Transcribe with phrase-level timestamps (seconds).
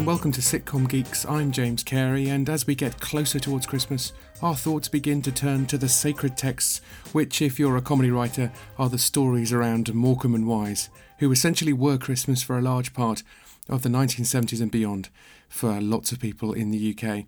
[0.00, 1.26] and welcome to Sitcom Geeks.
[1.26, 5.66] I'm James Cary, and as we get closer towards Christmas, our thoughts begin to turn
[5.66, 6.80] to the sacred texts,
[7.12, 10.88] which, if you're a comedy writer, are the stories around Morecambe and Wise,
[11.18, 13.22] who essentially were Christmas for a large part
[13.68, 15.10] of the 1970s and beyond
[15.50, 17.26] for lots of people in the UK.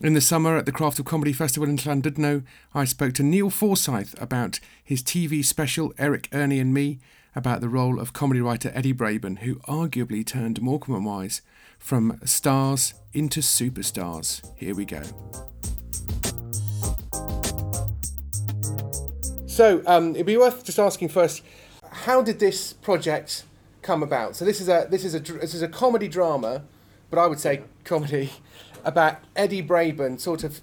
[0.00, 3.50] In the summer at the Craft of Comedy Festival in Llandudno, I spoke to Neil
[3.50, 7.00] Forsyth about his TV special Eric, Ernie and Me,
[7.34, 11.42] about the role of comedy writer Eddie Braben, who arguably turned Morecambe and Wise
[11.84, 14.40] from stars into superstars.
[14.56, 15.02] Here we go.
[19.46, 21.42] So um, it'd be worth just asking first,
[21.90, 23.44] how did this project
[23.82, 24.34] come about?
[24.34, 26.62] So this is a this is a this is a comedy drama,
[27.10, 28.32] but I would say comedy
[28.84, 30.62] about Eddie Braben, sort of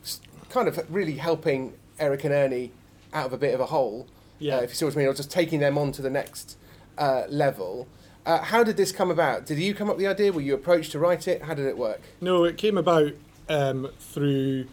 [0.50, 2.72] kind of really helping Eric and Ernie
[3.14, 4.08] out of a bit of a hole.
[4.40, 4.56] Yeah.
[4.56, 6.58] Uh, if you see what I mean, or just taking them on to the next
[6.98, 7.88] uh, level.
[8.26, 9.46] Uh, how did this come about?
[9.46, 10.32] Did you come up with the idea?
[10.32, 11.44] Were you approached to write it?
[11.44, 12.02] How did it work?
[12.20, 13.14] No, it came about
[13.50, 14.68] um, through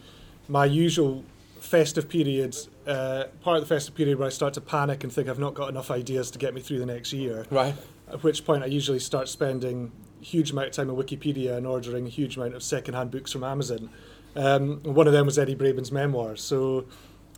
[0.47, 1.23] my usual
[1.59, 2.69] festive periods.
[2.85, 5.53] Uh, part of the festive period where I start to panic and think I've not
[5.53, 7.45] got enough ideas to get me through the next year.
[7.49, 7.75] Right.
[8.11, 11.65] At which point I usually start spending a huge amount of time on Wikipedia and
[11.65, 13.89] ordering a huge amount of secondhand books from Amazon.
[14.35, 16.41] Um, one of them was Eddie Braben's memoirs.
[16.41, 16.85] So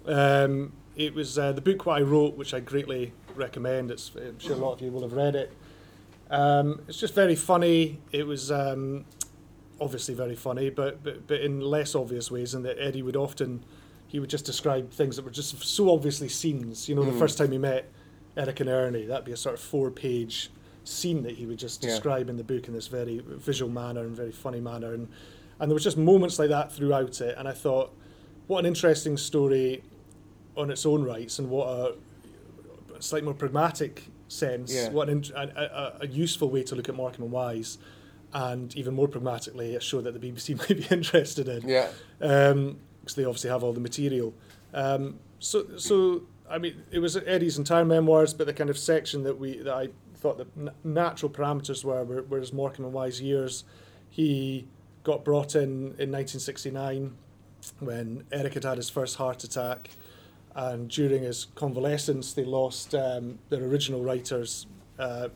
[0.06, 3.92] um, it was uh, the book what I wrote, which I greatly recommend.
[3.92, 5.54] It's, I'm sure a lot of you will have read it.
[6.32, 8.00] Um, it's just very funny.
[8.12, 9.06] It was um,
[9.80, 12.54] obviously very funny, but, but but in less obvious ways.
[12.54, 13.64] And that Eddie would often
[14.08, 16.90] he would just describe things that were just so obviously scenes.
[16.90, 17.20] You know, the Mm.
[17.20, 17.90] first time he met
[18.36, 20.50] Eric and Ernie, that'd be a sort of four-page
[20.84, 21.92] scene that he would just Yeah.
[21.92, 24.94] describe in the book in this very visual manner and very funny manner.
[24.94, 25.08] And
[25.60, 27.36] and there was just moments like that throughout it.
[27.38, 27.94] And I thought,
[28.48, 29.84] what an interesting story
[30.58, 34.74] on its own rights, and what a slightly more pragmatic sense.
[34.74, 34.90] Yeah.
[34.90, 37.78] What an, a, a, useful way to look at Morecambe and Wise,
[38.34, 41.90] and even more pragmatically, a show that the BBC might be interested in Yeah.
[42.20, 44.34] because they obviously have all the material.
[44.74, 49.24] Um, so, so I mean, it was Eddie's entire memoirs, but the kind of section
[49.24, 52.94] that we that I thought the n- natural parameters were, were were his Morecambe and
[52.94, 53.64] Wise years.
[54.10, 54.68] He
[55.04, 57.16] got brought in in 1969
[57.80, 59.92] when Eric had had his first heart attack,
[60.56, 64.68] and during his convalescence, they lost um, their original writers.
[65.00, 65.30] Uh,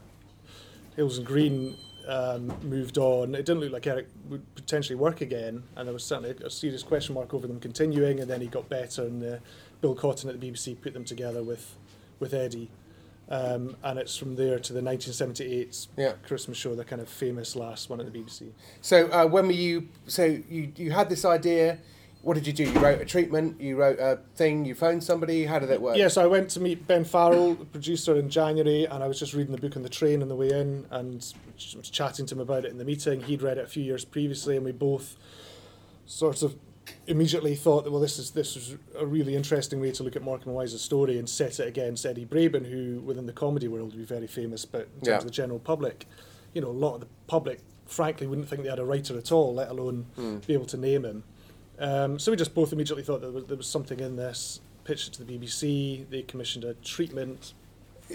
[0.95, 1.75] Hills and Green
[2.07, 3.33] um, moved on.
[3.35, 6.83] It didn't look like Eric would potentially work again, and there was certainly a serious
[6.83, 8.19] question mark over them continuing.
[8.19, 9.37] And then he got better, and uh,
[9.81, 11.75] Bill Cotton at the BBC put them together with
[12.19, 12.69] with Eddie.
[13.27, 16.11] Um, and it's from there to the 1978 Yeah.
[16.27, 18.51] Christmas show, the kind of famous last one at the BBC.
[18.81, 19.89] So uh, when were you?
[20.07, 21.79] So you you had this idea.
[22.25, 22.63] What did you do?
[22.63, 23.61] You wrote a treatment.
[23.61, 24.65] You wrote a thing.
[24.65, 25.45] You phoned somebody.
[25.45, 25.95] How did it work?
[25.95, 29.19] Yeah, so I went to meet Ben Farrell, the producer, in January, and I was
[29.19, 31.17] just reading the book on the train on the way in and
[31.75, 33.21] was chatting to him about it in the meeting.
[33.21, 35.17] He'd read it a few years previously, and we both
[36.07, 36.55] sort of
[37.05, 40.23] immediately thought that well, this is this is a really interesting way to look at
[40.23, 43.89] Morecambe and Wise's story and set it against Eddie Braben, who within the comedy world
[43.91, 45.17] would be very famous, but in terms Yeah.
[45.17, 46.07] of the general public,
[46.55, 49.31] you know, a lot of the public frankly wouldn't think they had a writer at
[49.31, 50.43] all, let alone Mm.
[50.47, 51.23] be able to name him.
[51.79, 54.61] Um, so we just both immediately thought there was, there was something in this.
[54.83, 56.09] Pitched it to the BBC.
[56.09, 57.53] They commissioned a treatment.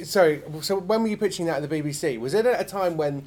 [0.05, 0.43] Sorry.
[0.61, 2.19] So when were you pitching that at the BBC?
[2.19, 3.27] Was it at a time when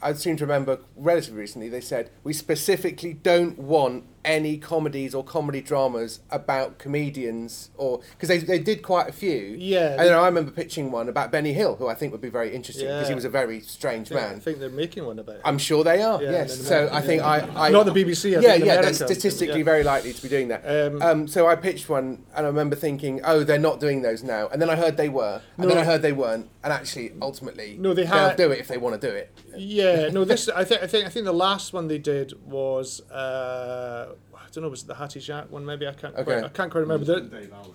[0.00, 5.24] I seem to remember relatively recently they said we specifically don't want any comedies or
[5.24, 9.56] comedy dramas about comedians or because they, they did quite a few.
[9.58, 9.96] Yeah.
[10.00, 12.86] And I remember pitching one about Benny Hill, who I think would be very interesting
[12.86, 15.40] because he was a very strange I think, I think they're making one about it.
[15.46, 16.22] I'm sure they are.
[16.22, 16.60] Yeah, yes.
[16.60, 17.50] So I think yeah.
[17.56, 18.82] I, I Not the BBC, I yeah, think yeah.
[18.82, 19.64] They're statistically Yeah.
[19.64, 20.62] very likely to be doing that.
[20.64, 24.22] Um, Um, so I pitched one, and I remember thinking, "Oh, they're not doing those
[24.22, 25.68] now." And then I heard they were, and No.
[25.68, 28.76] then I heard they weren't, and actually, ultimately, No, they they'll do it if they
[28.76, 29.32] want to do it.
[29.56, 33.00] Yeah, no, this I think I think I think the last one they did was
[33.10, 34.14] uh,
[34.52, 36.24] don't know was it the Hattie Jacques one maybe I can't Okay.
[36.24, 37.04] quite, I can't quite remember.
[37.04, 37.72] The, Dave Allen,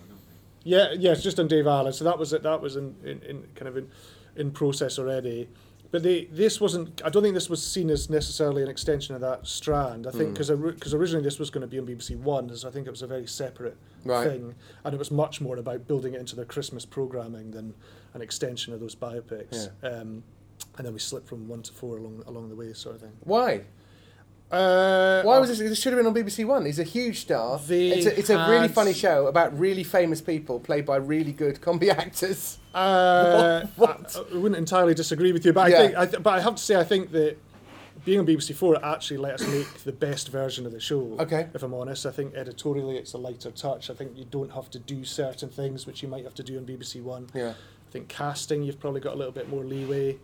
[0.64, 1.92] yeah, yeah, it's just on Dave Allen.
[1.92, 2.42] So that was it.
[2.42, 3.88] That was in, in, in kind of in,
[4.36, 5.48] in process already.
[5.90, 7.02] But they, this wasn't.
[7.04, 10.06] I don't think this was seen as necessarily an extension of that strand.
[10.06, 10.32] I think Mm.
[10.32, 12.90] because because originally this was going to be on BBC One, so I think it
[12.90, 14.26] was a very separate Right.
[14.28, 14.54] thing,
[14.84, 17.74] and it was much more about building it into their Christmas programming than
[18.14, 19.68] an extension of those biopics.
[19.82, 20.24] Um,
[20.78, 23.12] and then we slipped from one to four along along the way, sort of thing.
[23.20, 23.64] Why?
[24.50, 25.58] Uh, Why was this?
[25.58, 26.64] This should have been on BBC One.
[26.66, 27.58] He's a huge star.
[27.68, 31.32] It's a, it's a really had- funny show about really famous people played by really
[31.32, 32.58] good comedy actors.
[32.74, 34.14] Uh, What?
[34.16, 35.76] I, I wouldn't entirely disagree with you, but Yeah.
[35.76, 37.36] I think, I th- but I have to say, I think that
[38.04, 41.16] being on BBC Four actually let us make the best version of the show.
[41.18, 41.48] Okay.
[41.54, 43.88] If I'm honest, I think editorially it's a lighter touch.
[43.90, 46.58] I think you don't have to do certain things which you might have to do
[46.58, 47.28] on BBC One.
[47.34, 47.54] Yeah.
[47.88, 50.18] I think casting, you've probably got a little bit more leeway,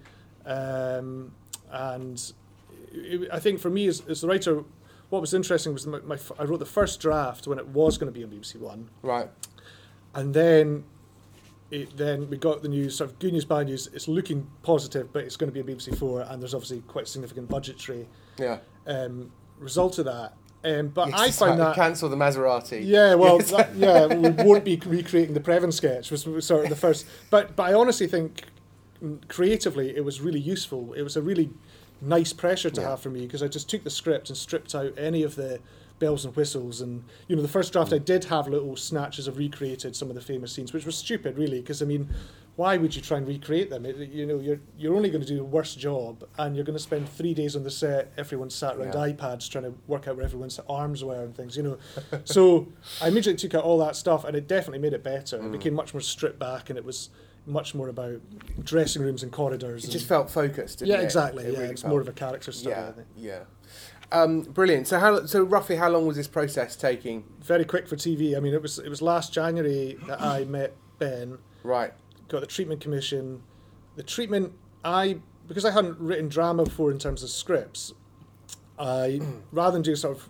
[0.44, 1.32] um,
[1.72, 2.32] and
[2.92, 4.64] it, I think for me as, as the writer,
[5.10, 8.12] what was interesting was my, my I wrote the first draft when it was going
[8.12, 9.28] to be on BBC One, Right.
[10.14, 10.84] and then
[11.70, 13.88] it, then we got the news, sort of good news, bad news.
[13.92, 17.06] It's looking positive, but it's going to be on BBC Four, and there's obviously quite
[17.08, 18.08] significant budgetary
[18.38, 18.58] Yeah.
[18.86, 20.34] um, result of that.
[20.62, 22.82] Um, but You I find that cancel the Maserati.
[22.84, 23.50] yeah, well, Yes.
[23.52, 26.10] that, yeah, we won't be recreating the Previn sketch.
[26.10, 28.42] Was was sort of the first, but but I honestly think
[29.02, 30.92] mm, creatively it was really useful.
[30.92, 31.48] It was a really
[32.00, 32.90] nice pressure to Yeah.
[32.90, 35.60] have for me because I just took the script and stripped out any of the
[35.98, 36.80] bells and whistles.
[36.80, 40.14] And you know, the first draft I did have little snatches of recreated some of
[40.14, 42.08] the famous scenes, which was stupid, really, because I mean.
[42.56, 43.86] Why would you try and recreate them?
[43.86, 46.76] It, you know, you're you're only going to do a worse job, and you're going
[46.76, 48.12] to spend three days on the set.
[48.18, 49.14] Everyone's sat around Yeah.
[49.14, 51.56] iPads trying to work out where everyone's arms were and things.
[51.56, 51.78] You know,
[52.24, 52.68] so
[53.00, 55.38] I immediately took out all that stuff, and it definitely made it better.
[55.38, 55.46] Mm.
[55.46, 57.08] It became much more stripped back, and it was
[57.46, 58.20] much more about
[58.64, 59.82] dressing rooms and corridors.
[59.82, 60.82] It and- just felt focused.
[60.82, 61.04] Yeah, it?
[61.04, 61.44] exactly.
[61.44, 62.70] It yeah, really it's felt- more of a character study.
[62.76, 63.06] Yeah, I think.
[63.16, 63.40] yeah.
[64.12, 64.88] Um, brilliant.
[64.88, 65.24] So how?
[65.26, 67.24] So roughly, how long was this process taking?
[67.42, 68.36] Very quick for TV.
[68.36, 71.92] I mean, it was it was last January that I met Ben, Right.
[72.28, 73.42] got the treatment commission.
[73.96, 74.52] The treatment
[74.84, 77.92] I because I hadn't written drama before in terms of scripts,
[78.80, 79.20] I
[79.52, 80.28] rather than do sort of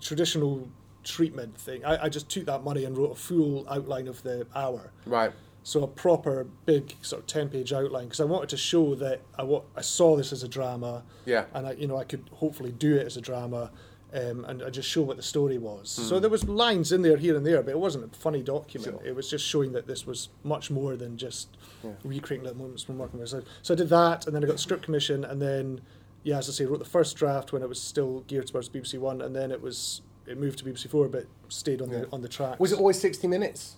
[0.00, 0.68] traditional
[1.04, 4.46] treatment thing, I, I just took that money and wrote a full outline of the
[4.56, 4.90] hour.
[5.06, 5.32] Right.
[5.66, 9.22] So a proper big sort of ten page outline because I wanted to show that
[9.38, 11.46] I wa- I saw this as a drama Yeah.
[11.54, 13.70] and I you know I could hopefully do it as a drama.
[14.12, 15.96] Um, and I just show what the story was.
[15.96, 16.02] Hmm.
[16.04, 18.98] So there was lines in there here and there, but it wasn't a funny document.
[19.00, 19.08] Sure.
[19.08, 21.48] It was just showing that this was much more than just
[21.82, 21.94] Yeah.
[22.04, 23.30] recreating little moments from working with.
[23.30, 25.80] So, so I did that, and then I got the script commission, and then
[26.22, 28.98] yeah, as I say, wrote the first draft when it was still geared towards BBC
[28.98, 32.00] One, and then it was it moved to BBC Four, but stayed on Yeah.
[32.02, 32.60] the on the track.
[32.60, 33.74] Was it always sixty minutes?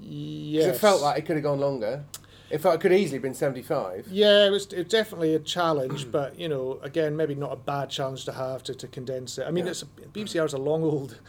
[0.00, 0.76] Yes.
[0.76, 2.04] It felt like it could have gone longer.
[2.50, 4.08] It felt it could easily been seventy-five.
[4.10, 7.56] Yeah, it was, it was definitely a challenge, but you know, again, maybe not a
[7.56, 9.46] bad challenge to have to, to condense it.
[9.46, 9.70] I mean, Yeah.
[9.70, 11.20] it's a, BBC is a long old,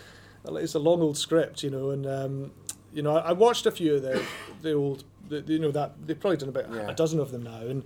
[0.47, 2.51] it's a long old script, you know, and um,
[2.91, 4.23] you know, I, I watched a few of the
[4.63, 6.89] the old, the, you know, that they've probably done about Yeah.
[6.89, 7.83] a dozen of them now, and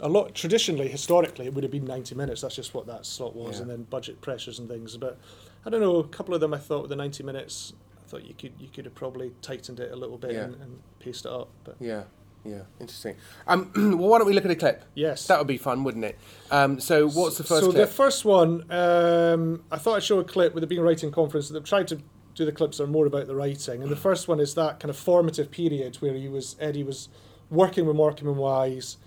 [0.00, 2.40] a lot traditionally, historically, it would have been ninety minutes.
[2.40, 3.62] That's just what that slot was, Yeah.
[3.62, 4.96] and then budget pressures and things.
[4.96, 5.18] But
[5.66, 7.74] I don't know, a couple of them I thought with the ninety minutes.
[8.12, 10.42] Thought you could you could have probably tightened it a little bit Yeah.
[10.44, 12.02] and, and paced it up, but Yeah.
[12.44, 12.60] Yeah.
[12.78, 13.16] Interesting.
[13.46, 14.84] Um, well, why don't we look at a clip?
[14.94, 16.18] yes, That would be fun, wouldn't it?
[16.50, 17.88] Um, so what's the first so clip?
[17.88, 21.10] the first one, um, I thought I'd show a clip with it being a writing
[21.10, 21.48] conference.
[21.48, 22.00] They've tried to
[22.34, 24.78] do the clips that are more about the writing, and the first one is that
[24.78, 27.08] kind of formative period where he was Eddie was
[27.48, 28.98] working with Morecambe and Wise,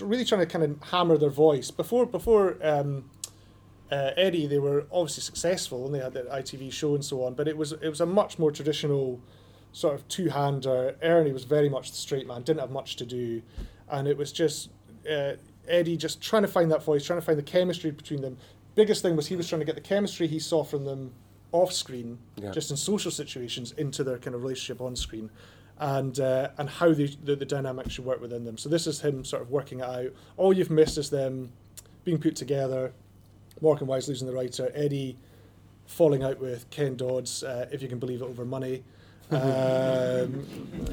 [0.00, 2.56] really trying to kind of hammer their voice before before.
[2.62, 3.10] Um,
[3.90, 7.34] uh, Eddie, they were obviously successful and they had their ITV show and so on,
[7.34, 9.20] but it was it was a much more traditional
[9.72, 10.96] sort of two hander.
[11.02, 13.42] Ernie was very much the straight man, didn't have much to do,
[13.90, 14.70] and it was just
[15.10, 15.32] uh,
[15.68, 18.36] Eddie just trying to find that voice, trying to find the chemistry between them.
[18.74, 21.12] Biggest thing was he was trying to get the chemistry he saw from them
[21.52, 22.50] off screen, Yeah.
[22.50, 25.30] just in social situations, into their kind of relationship on screen.
[25.78, 28.56] And uh, and how the, the the dynamic should work within them.
[28.56, 30.10] So this is him sort of working it out.
[30.36, 31.50] All you've missed is them
[32.04, 32.92] being put together.
[33.60, 35.16] Morecambe Wise losing the writer, Eddie
[35.86, 38.82] falling out with Ken Dodds, uh, if you can believe it, over money.
[39.30, 40.46] Um,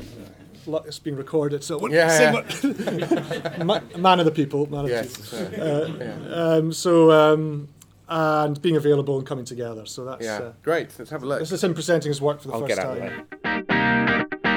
[0.68, 3.64] lo- it's being recorded, so what, Yeah, yeah.
[3.64, 5.62] what- man of the people, man of the people.
[5.64, 6.34] uh, yeah.
[6.36, 7.68] Um, so um,
[8.08, 9.86] and being available and coming together.
[9.86, 10.38] So that's yeah.
[10.38, 10.90] uh, Great.
[10.98, 11.40] Let's have a look.
[11.40, 13.28] this is him presenting his work for the I'll first get out time.
[13.44, 14.52] the.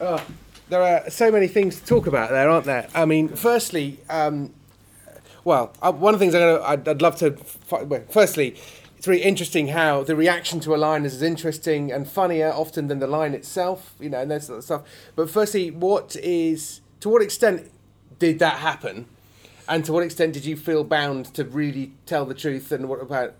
[0.00, 0.24] Oh,
[0.68, 2.88] there are so many things to talk about there, aren't there?
[2.94, 4.52] I mean, firstly, um,
[5.44, 7.32] well, uh, one of the things I'm gonna, I'd, I'd love to.
[7.32, 8.56] Fi- well, firstly,
[8.96, 12.88] it's really interesting how the reaction to a line is as interesting and funnier often
[12.88, 14.82] than the line itself, you know, and that sort of stuff.
[15.16, 17.70] But firstly, what is to what extent
[18.18, 19.06] did that happen,
[19.68, 23.00] and to what extent did you feel bound to really tell the truth, and what
[23.00, 23.34] about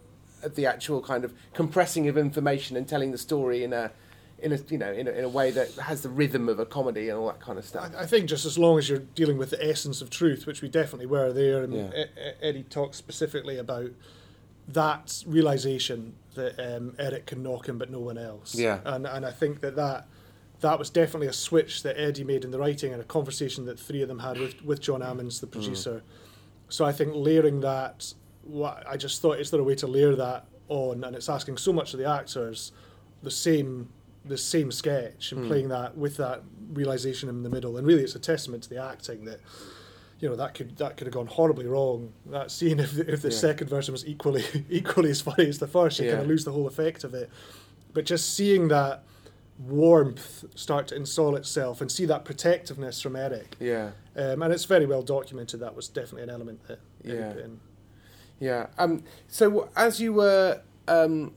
[0.55, 3.91] the actual kind of compressing of information and telling the story in a
[4.41, 6.67] in a you know in a, in a way that has the rhythm of a
[6.67, 7.91] comedy and all that kind of stuff.
[7.97, 10.63] I I think just as long as you're dealing with the essence of truth, which
[10.63, 12.05] we definitely were there, and Yeah.
[12.41, 13.91] Eddie talks specifically about
[14.69, 18.55] that realization that um, Eric can knock him, but no one else.
[18.55, 18.81] Yeah.
[18.85, 20.07] and and I think that that
[20.61, 23.79] that was definitely a switch that Eddie made in the writing and a conversation that
[23.79, 26.03] three of them had with with John Ammonds, the producer.
[26.69, 30.15] So I think layering that, what I just thought, is there a way to layer
[30.17, 31.03] that on?
[31.03, 32.73] And it's asking so much of the actors,
[33.23, 33.89] the same
[34.29, 36.43] the same sketch and playing that with that
[36.73, 37.77] realization in the middle.
[37.77, 39.41] And really, it's a testament to the acting that
[40.21, 42.13] you know that could that could have gone horribly wrong.
[42.27, 43.37] That scene, if the, if the Yeah.
[43.37, 46.13] second version was equally equally as funny as the first, you Yeah.
[46.13, 47.31] kind of lose the whole effect of it.
[47.95, 49.05] But just seeing that
[49.59, 53.57] warmth start to install itself and see that protectiveness from Eric.
[53.59, 53.91] Yeah.
[54.17, 55.61] Um, and it's very well documented.
[55.61, 57.33] That was definitely an element that Yeah.
[57.33, 57.61] put in.
[58.39, 58.67] Yeah.
[58.79, 61.33] Um, so as you were, um,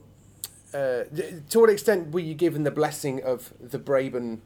[0.74, 1.04] uh,
[1.50, 4.38] to what extent were you given the blessing of the Braben,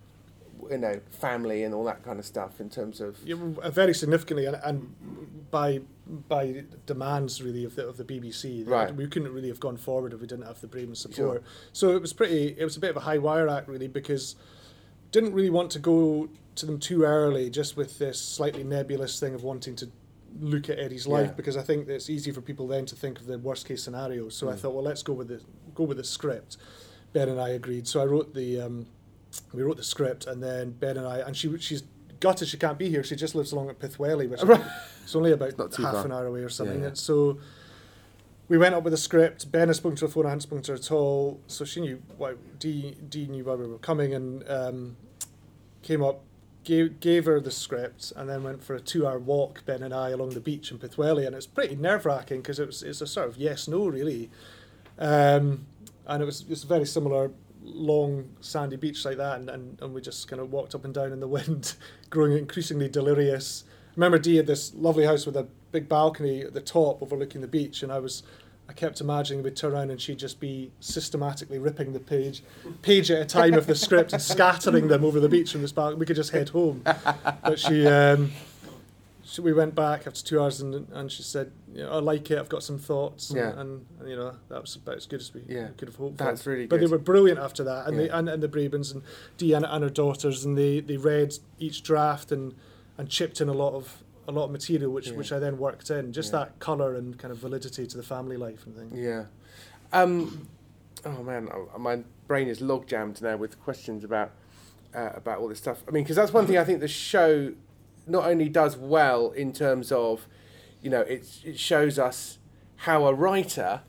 [0.70, 3.18] you know, family and all that kind of stuff in terms of?
[3.24, 5.80] Yeah, uh, very significantly, and, and by
[6.28, 8.94] by demands really of the of the BBC, Right.
[8.94, 10.94] we couldn't really have gone forward if we didn't have the Sure.
[10.94, 11.42] support.
[11.72, 12.54] So it was pretty.
[12.58, 14.36] It was a bit of a high wire act really because
[15.12, 19.34] didn't really want to go to them too early, just with this slightly nebulous thing
[19.34, 19.88] of wanting to
[20.40, 21.34] look at Eddie's life Yeah.
[21.34, 23.82] because I think that it's easy for people then to think of the worst case
[23.82, 24.28] scenario.
[24.28, 24.58] So I Mm.
[24.58, 25.40] thought, well, let's go with the
[25.74, 26.56] go with the script.
[27.12, 27.86] Ben and I agreed.
[27.88, 28.86] So I wrote the um,
[29.52, 31.82] we wrote the script, and then Ben and I, and she she's
[32.20, 33.02] gutted she can't be here.
[33.04, 34.60] She just lives along at Pwllheli, which Right.
[35.04, 36.80] it's only about half an hour away or something.
[36.80, 36.88] yeah.
[36.88, 37.38] And so
[38.48, 39.50] we went up with the script.
[39.50, 41.40] Ben had spoken to her phone, I hadn't spoken to her at all.
[41.46, 44.96] So she knew why Dee, Dee knew why we were coming and um,
[45.82, 46.22] came up,
[46.66, 50.10] gave, gave her the script, and then went for a two-hour walk, Ben and I,
[50.10, 51.26] along the beach in Pwllheli.
[51.26, 54.30] And it's pretty nerve-wracking because it was it's a sort of yes-no really,
[54.98, 55.64] um,
[56.06, 57.30] and it was it's very similar
[57.62, 60.92] long sandy beach like that, and, and, and we just kind of walked up and
[60.92, 61.76] down in the wind,
[62.10, 63.64] growing increasingly delirious.
[63.94, 67.48] Remember, Dee had this lovely house with a big balcony at the top overlooking the
[67.48, 68.22] beach, and I was.
[68.68, 72.42] I kept imagining we'd turn around and she'd just be systematically ripping the page,
[72.82, 75.72] page at a time of the script and scattering them over the beach from this
[75.72, 76.00] balcony.
[76.00, 78.32] We could just head home, but she, um,
[79.24, 82.30] she we went back after two hours and, and she said, you know, "I like
[82.30, 82.38] it.
[82.38, 83.60] I've got some thoughts." And, Yeah.
[83.60, 85.68] and, and, you know that was about as good as we Yeah.
[85.76, 86.16] could have hoped.
[86.18, 86.50] That's for.
[86.50, 88.02] really But they were brilliant after that, and Yeah.
[88.04, 89.02] they and, and the Brabens and
[89.38, 92.54] Deanna and her daughters, and they, they read each draft and
[92.98, 95.16] and chipped in a lot of a lot of material, which Yeah.
[95.16, 96.12] which I then worked in.
[96.12, 96.40] Just Yeah.
[96.40, 98.92] that colour and kind of validity to the family life and things.
[98.94, 99.26] Yeah.
[99.92, 100.48] Um,
[101.04, 104.32] oh man, oh, my brain is log jammed now with questions about
[104.94, 105.82] uh, about all this stuff.
[105.86, 107.52] I mean, because that's one thing I think the show
[108.06, 110.26] not only does well in terms of,
[110.82, 112.38] you know, it it shows us
[112.76, 113.82] how a writer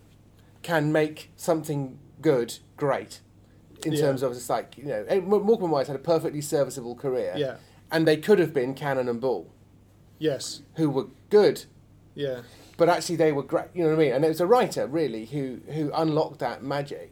[0.63, 3.21] can make something good great.
[3.85, 4.01] In Yeah.
[4.01, 7.55] terms of it's like you know, Mo- Morecambe Wise had a perfectly serviceable career, Yeah.
[7.91, 9.47] and they could have been Cannon and Ball,
[10.19, 10.61] Yes.
[10.75, 11.65] who were good
[12.15, 12.41] Yeah.
[12.77, 13.65] but actually they were great.
[13.73, 14.13] You know what I mean?
[14.13, 17.11] And it was a writer really who who unlocked that magic.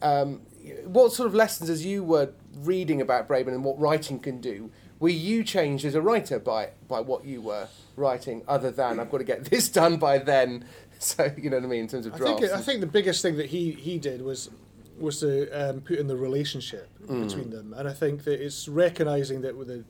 [0.00, 0.42] Um,
[0.84, 2.30] what sort of lessons, as you were
[2.60, 6.70] reading about Braben and what writing can do, were you changed as a writer by
[6.86, 8.42] by what you were writing?
[8.46, 10.64] Other than I've got to get this done by then,
[10.98, 12.40] so you know what I mean in terms of I drafts.
[12.40, 14.50] think I think the biggest thing that he he did was
[14.98, 17.26] was to um, put in the relationship Mm.
[17.26, 19.84] between them, and I think that it's recognizing that with the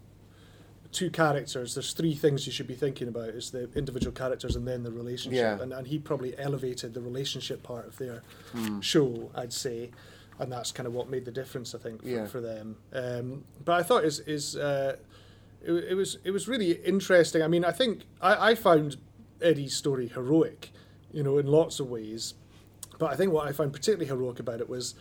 [0.92, 4.66] two characters, there's three things you should be thinking about: is the individual characters and
[4.66, 5.38] then the relationship.
[5.40, 5.60] Yeah.
[5.62, 8.22] And and he probably elevated the relationship part of their
[8.54, 8.82] Mm.
[8.82, 9.90] show, I'd say,
[10.38, 12.26] and that's kind of what made the difference, I think, for, Yeah.
[12.26, 12.76] for them.
[12.92, 14.96] Um, but I thought is is uh,
[15.62, 17.42] it, it was it was really interesting.
[17.42, 18.96] I mean, I think I, I found
[19.42, 20.70] Eddie's story heroic,
[21.12, 22.34] you know, in lots of ways.
[22.98, 24.94] But I think what I found particularly heroic about it was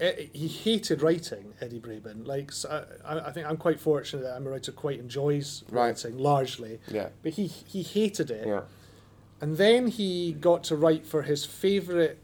[0.00, 2.26] eh, he hated writing Eddie Braben.
[2.26, 2.50] Like
[3.04, 5.86] I, I think I'm quite fortunate that I'm a writer quite enjoys Right.
[5.88, 8.46] writing largely, yeah, but he he hated it.
[8.46, 8.62] yeah,
[9.40, 12.18] And then he got to write for his favorite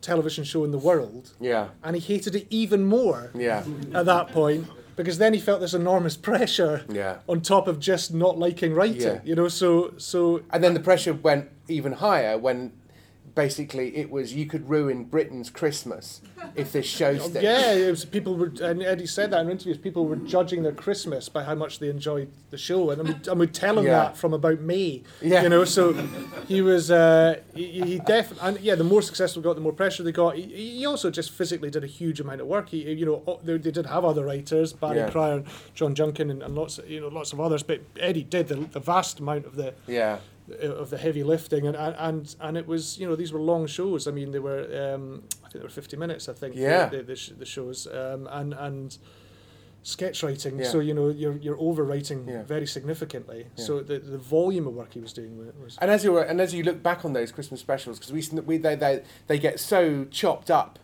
[0.00, 3.64] television show in the world, yeah, and he hated it even more yeah,
[3.94, 4.66] at that point
[4.96, 7.18] because then he felt this enormous pressure yeah.
[7.28, 9.00] on top of just not liking writing.
[9.00, 9.20] Yeah.
[9.24, 12.72] You know, so so And then the pressure went even higher when
[13.34, 16.20] basically it was you could ruin Britain's Christmas
[16.54, 19.78] if this show Yeah, it was people were, and Eddie said that in interviews.
[19.78, 23.40] People were judging their Christmas by how much they enjoyed the show, and we'd, and
[23.40, 23.92] we'd tell him Yeah.
[24.04, 25.02] that from about May.
[25.20, 25.42] Yeah.
[25.42, 25.64] you know.
[25.64, 25.92] So
[26.46, 29.72] he was, uh, he, he definitely, and yeah, the more successful we got, the more
[29.72, 30.36] pressure they got.
[30.36, 30.42] He,
[30.78, 32.68] he also just physically did a huge amount of work.
[32.68, 35.10] He, you know, they, they did have other writers, Barry Yeah.
[35.10, 37.62] Cryer, and John Junkin, and, and lots, of, you know, lots of others.
[37.62, 40.18] But Eddie did the, the vast amount of the Yeah,
[40.60, 44.06] of the heavy lifting, and, and and it was you know these were long shows.
[44.06, 46.28] I mean, they were um, I think they were fifty minutes.
[46.28, 46.86] I think Yeah.
[46.88, 48.98] the, the, the, shows um, and and
[49.82, 50.58] sketch writing.
[50.58, 50.68] Yeah.
[50.68, 52.42] So you know you're you're overwriting Yeah.
[52.42, 53.46] very significantly.
[53.56, 53.64] Yeah.
[53.64, 56.40] So the the volume of work he was doing was And as you were, and
[56.40, 59.60] as you look back on those Christmas specials, because we, we they, they they get
[59.60, 60.78] so chopped up,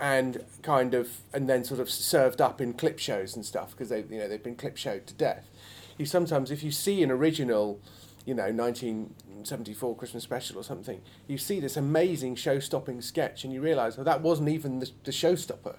[0.00, 3.88] and kind of and then sort of served up in clip shows and stuff because
[3.88, 5.50] they you know they've been clip showed to death.
[5.96, 7.80] You sometimes if you see an original,
[8.28, 13.60] you know, 1974 Christmas special or something, you see this amazing show-stopping sketch, and you
[13.60, 15.76] realise well oh, that wasn't even the, the showstopper.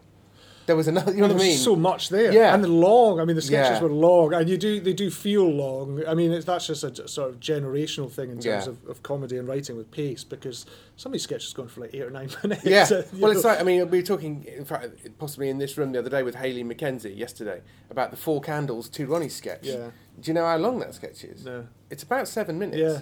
[0.65, 1.12] there was another.
[1.13, 1.58] You know there what I mean?
[1.58, 2.53] so much there, Yeah.
[2.56, 3.20] and long.
[3.20, 3.84] I mean, the sketches Yeah.
[3.84, 6.03] were long, and you do they do feel long.
[6.08, 8.72] I mean, it's, that's just a sort of generational thing in terms Yeah.
[8.74, 10.65] of, of comedy and writing with pace, because
[10.96, 12.65] some of these sketches going for like eight or nine minutes.
[12.65, 12.88] Yeah.
[13.20, 14.86] Well, it's like I mean, we were talking, in fact,
[15.20, 18.89] possibly in this room the other day with Haley McKenzie yesterday about the Four Candles
[18.89, 19.65] Two Ronnie sketch.
[19.68, 19.89] Yeah.
[20.22, 21.46] Do you know how long that sketch is?
[21.46, 21.68] No.
[21.90, 22.78] It's about seven minutes.
[22.78, 23.02] Yeah.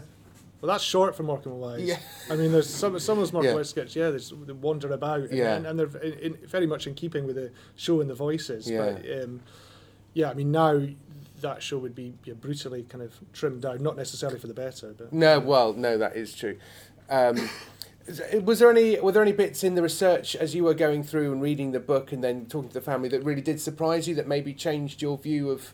[0.62, 1.82] Well, that's short for Morecambe and Wise.
[1.82, 2.00] Yeah.
[2.32, 3.50] I mean, there's some some of those Morecambe Yeah.
[3.52, 3.96] and Wise sketches.
[3.96, 5.20] Yeah, they, they wander about.
[5.22, 5.56] And, Yeah.
[5.56, 8.70] and, and they're in, in, very much in keeping with the show and the voices.
[8.70, 8.94] Yeah.
[8.94, 9.42] But um,
[10.14, 10.82] yeah, I mean now
[11.42, 14.96] that show would be yeah, brutally kind of trimmed down, not necessarily for the better,
[14.98, 16.58] but No, well, no, that is true.
[17.12, 17.50] Um,
[18.44, 21.32] was there any were there any bits in the research as you were going through
[21.32, 24.16] and reading the book and then talking to the family that really did surprise you
[24.16, 25.74] that maybe changed your view of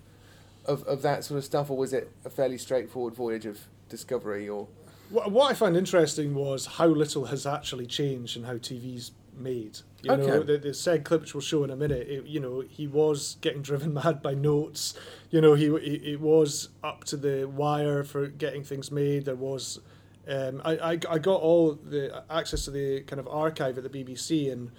[0.66, 4.48] of, of that sort of stuff or was it a fairly straightforward voyage of discovery
[4.48, 4.68] or
[5.10, 9.80] What, what I found interesting was how little has actually changed in how TV's made.
[10.04, 12.08] You know, the, the said clip which we'll show in a minute.
[12.08, 14.94] It, you know, he was getting driven mad by notes.
[15.32, 19.26] You know, he he- it was up to the wire for getting things made.
[19.26, 19.80] There was,
[20.28, 23.90] um, I, I I got all the access to the kind of archive at the
[23.90, 24.72] BBC, and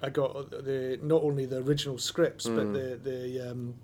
[0.00, 2.72] I got the not only the original scripts but Mm.
[2.74, 3.74] the the um,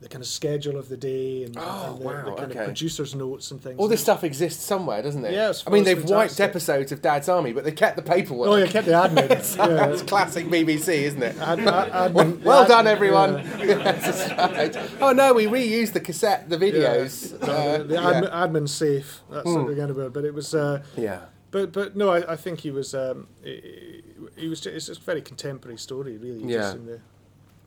[0.00, 2.60] the kind of schedule of the day and, Oh, and the, wow, the kind okay.
[2.60, 3.78] of producers' notes and things.
[3.80, 7.28] all this stuff exists somewhere doesn't it Yeah, I mean they've wiped episodes of Dad's
[7.28, 9.28] Army but they kept the paperwork Oh, yeah, kept the admin.
[9.56, 9.86] yeah.
[9.86, 14.46] it's classic BBC isn't it Ad, ad, well, admin, well ad- done everyone yeah.
[14.52, 14.90] Right.
[15.00, 17.48] oh no we reused the cassette the videos Yeah.
[17.52, 19.20] Uh, the admin, admin safe.
[19.30, 19.64] That's Mm.
[19.64, 20.12] what again about.
[20.12, 20.54] But it was.
[20.54, 22.94] Uh, yeah but but no, I, I think he was.
[22.94, 24.02] Um, he,
[24.36, 24.60] he was.
[24.60, 26.44] Just, it's just a very contemporary story, really.
[26.44, 26.74] Yeah.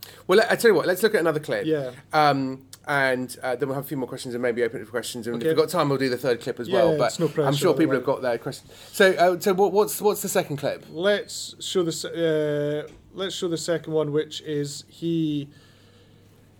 [0.01, 0.87] Just in the, Well, I tell you what.
[0.87, 1.65] Let's look at another clip.
[1.65, 1.91] yeah.
[2.13, 4.91] Um, and uh, then we'll have a few more questions and maybe open it for
[4.91, 5.27] questions.
[5.27, 6.97] And if we've got time, we'll do the third clip as Yeah, well.
[6.97, 8.71] But no pressure, I'm sure people have got their questions.
[8.91, 10.85] So, uh, so what, what's what's the second clip?
[10.89, 12.85] Let's show the.
[12.87, 15.47] Uh, let's show the second one, which is he.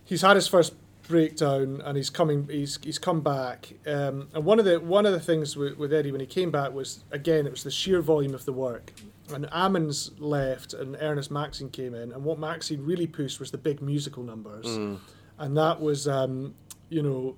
[0.04, 0.74] He's had his first
[1.08, 2.46] breakdown and he's coming.
[2.48, 3.72] He's he's come back.
[3.84, 6.52] Um, and one of the one of the things with, with Eddie when he came
[6.52, 8.92] back was again it was the sheer volume of the work.
[9.32, 13.58] And Ammonds left and Ernest Maxin came in, and what Maxin really pushed was the
[13.58, 14.66] big musical numbers,
[15.38, 16.54] and that was um,
[16.90, 17.36] you know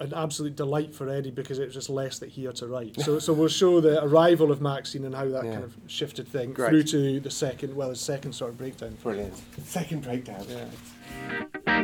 [0.00, 3.00] an absolute delight for Eddie because it was just less that he had to write.
[3.00, 5.52] So, so we'll show the arrival of Maxin and how that Yeah.
[5.52, 6.68] kind of shifted thing Great.
[6.70, 8.96] through to the second, well, the second sort of breakdown.
[9.04, 9.34] Brilliant.
[9.64, 10.44] Second breakdown.
[10.48, 11.74] Yeah.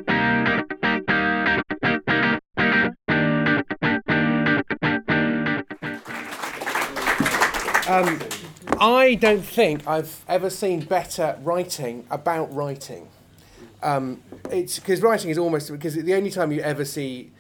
[7.88, 8.18] Um,
[8.80, 13.08] I don't think I've ever seen better writing about writing.
[13.82, 17.30] Um, it's because writing is almost because the only time you ever see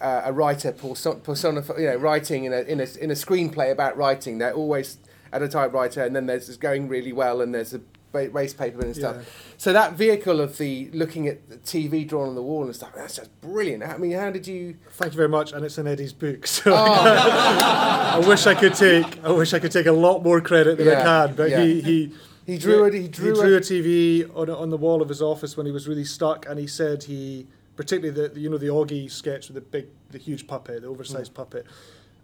[0.00, 3.70] uh, a writer person, personify, you know, writing in a, in a in a screenplay
[3.70, 4.98] about writing, they're always
[5.32, 7.80] at a typewriter, and then there's this going really well, and there's a
[8.12, 9.16] waste paper and stuff.
[9.18, 9.24] Yeah.
[9.56, 12.92] So that vehicle of the looking at the TV drawn on the wall and stuff,
[12.94, 13.82] that's just brilliant.
[13.82, 14.76] I mean, how did you?
[14.92, 16.46] Thank you very much, and it's in Eddie's book.
[16.46, 16.74] So Oh.
[18.18, 20.86] I wish I could take, I wish I could take a lot more credit than
[20.86, 21.34] Yeah, I can.
[21.36, 21.62] But yeah.
[21.62, 22.12] he he
[22.46, 22.94] He drew it.
[22.94, 25.66] He drew, he drew a, a TV on on the wall of his office when
[25.66, 29.48] he was really stuck, and he said he, particularly the, you know the Augie sketch
[29.48, 31.66] with the big, the huge puppet, the oversized puppet.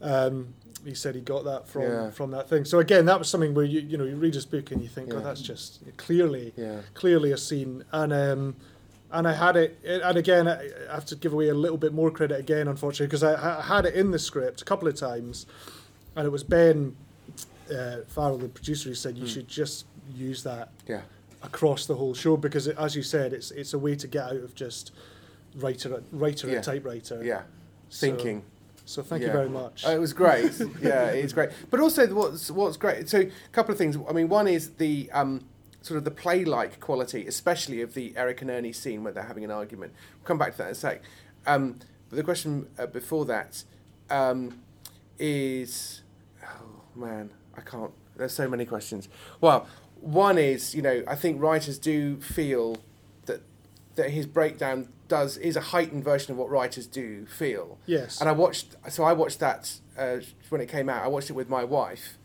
[0.00, 2.10] Um, he said he got that from Yeah.
[2.10, 2.64] from that thing.
[2.64, 4.88] So again, that was something where you you know you read his book and you
[4.88, 5.16] think, Yeah.
[5.16, 6.80] oh, that's just clearly Yeah.
[6.94, 8.56] clearly a scene, and um,
[9.12, 12.10] and I had it, and again I have to give away a little bit more
[12.10, 15.46] credit again, unfortunately, because I, I had it in the script a couple of times,
[16.16, 16.96] and it was Ben
[17.72, 21.02] uh, Farrell, the producer, who said you should just use that Yeah.
[21.42, 24.24] across the whole show because, it, as you said, it's it's a way to get
[24.24, 24.90] out of just
[25.56, 26.56] writer writer Yeah.
[26.56, 27.24] and typewriter.
[27.24, 27.42] Yeah.
[27.90, 28.40] Thinking.
[28.40, 28.46] So
[29.02, 29.28] thank Yeah.
[29.28, 29.84] you very much.
[29.86, 30.52] Oh, it was great.
[30.82, 31.50] yeah, it's great.
[31.70, 33.08] But also, what's what's great?
[33.08, 33.96] So, a couple of things.
[34.08, 35.46] I mean, one is the um,
[35.82, 39.44] sort of the play-like quality, especially of the Eric and Ernie scene where they're having
[39.44, 39.92] an argument.
[40.18, 41.02] We'll come back to that in a sec.
[41.46, 43.64] Um, but the question uh, before that
[44.10, 44.60] um,
[45.18, 46.02] is,
[46.44, 47.92] oh man, I can't.
[48.16, 49.08] There's so many questions.
[49.40, 49.66] Well,
[50.00, 52.76] one is, you know, I think writers do feel
[53.26, 53.40] that
[53.96, 57.78] that his breakdown does is a heightened version of what writers do feel.
[57.86, 58.20] yes.
[58.20, 60.16] And I watched, so I watched that uh,
[60.48, 61.04] when it came out.
[61.04, 62.16] I watched it with my wife,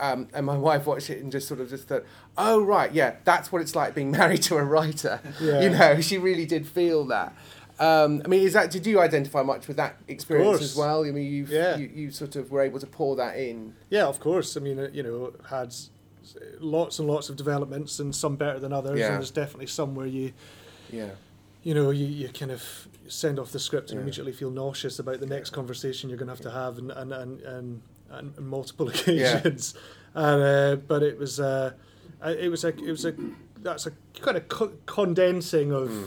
[0.00, 2.04] um, and my wife watched it and just sort of just thought,
[2.38, 5.60] "Oh right, yeah, that's what it's like being married to a writer." Yeah.
[5.60, 7.34] You know, she really did feel that.
[7.78, 11.04] Um, I mean, is that did you identify much with that experience as well?
[11.04, 11.76] I mean, you've, Yeah.
[11.76, 13.74] you you sort of were able to pour that in.
[13.90, 14.56] Yeah, of course.
[14.56, 15.74] I mean, uh, you know, had
[16.60, 18.98] lots and lots of developments, and some better than others.
[18.98, 19.06] Yeah.
[19.08, 20.32] And there's definitely some where you,
[20.90, 21.10] Yeah,
[21.62, 22.62] you know, you, you kind of
[23.08, 24.02] send off the script and Yeah.
[24.02, 27.12] immediately feel nauseous about the next conversation you're going to have to have, and and
[27.12, 29.74] and, and, and, multiple occasions.
[30.14, 31.72] And uh, but it was uh,
[32.24, 33.14] it was a it was a
[33.62, 36.06] that's a kind of co- condensing of Hmm.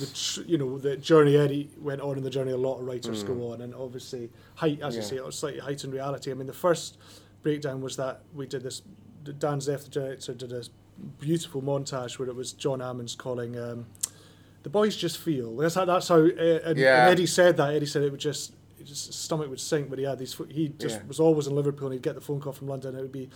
[0.00, 2.86] the tr- you know the journey Eddie went on and the journey a lot of
[2.86, 5.08] writers go on, and obviously height as you Hmm.
[5.08, 6.30] Say, it was slightly heightened reality.
[6.30, 6.98] I mean, the first
[7.42, 8.82] breakdown was that we did this.
[9.38, 10.62] Dan Zeff, the director, did a
[11.20, 13.58] beautiful montage where it was John Ammonds calling.
[13.58, 13.86] Um,
[14.62, 15.56] the boys just feel.
[15.56, 15.84] That's how.
[15.84, 16.16] That's how.
[16.16, 17.02] Uh, and, Yeah.
[17.04, 17.74] and Eddie said that.
[17.74, 18.52] Eddie said it would just.
[18.80, 20.34] it just his stomach would sink, but he had these.
[20.50, 21.06] He just Yeah.
[21.06, 22.90] was always in Liverpool, and he'd get the phone call from London.
[22.90, 23.28] And it would be,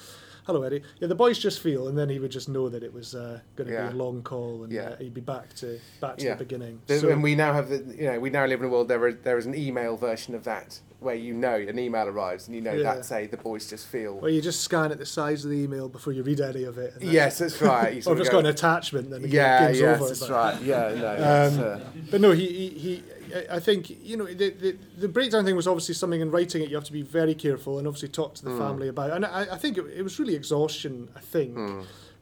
[0.47, 0.83] "Hello, Eddie.
[1.01, 3.41] Yeah, the boys just feel," and then he would just know that it was uh,
[3.57, 3.89] going to Yeah.
[3.89, 4.91] be a long call, and Yeah.
[4.91, 6.81] uh, he'd be back to back to the beginning.
[6.87, 8.89] The- So- and we now have the, you know, we now live in a world
[8.89, 9.03] there.
[9.05, 12.55] Are, there is an email version of that where you know an email arrives and
[12.55, 12.95] you know Yeah.
[12.95, 14.19] that say the boys just feel.
[14.19, 16.79] Well, you just scan at the size of the email before you read any of
[16.79, 16.95] it.
[17.01, 17.97] and yes, that's right.
[17.99, 20.09] Or sort if of it's go, got an attachment, then the yeah, game's yes, over.
[20.09, 20.63] that's but- right.
[20.63, 21.13] Yeah, no,
[21.53, 21.79] Um, uh,
[22.11, 23.03] But no, he, he, he
[23.51, 26.69] I- think you know the, the the breakdown thing was obviously something in writing it
[26.69, 29.11] you have to be very careful and obviously talk to the family about.
[29.11, 31.09] And I, I think it, it was really exhaustion.
[31.17, 31.57] I think,